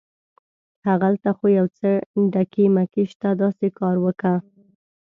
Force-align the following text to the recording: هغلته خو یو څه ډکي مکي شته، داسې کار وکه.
هغلته 0.87 1.29
خو 1.37 1.45
یو 1.59 1.65
څه 1.77 1.89
ډکي 2.33 2.65
مکي 2.75 3.03
شته، 3.11 3.29
داسې 3.41 3.67
کار 3.79 3.95
وکه. 4.05 4.33